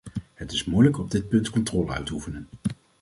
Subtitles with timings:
[0.33, 2.47] Het is moeilijk op dit punt controle uit te oefenen.